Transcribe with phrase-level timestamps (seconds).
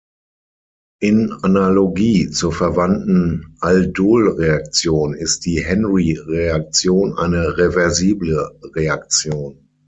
[1.01, 9.69] In Analogie zur verwandten Aldolreaktion ist die Henry-Reaktion eine reversible Reaktion.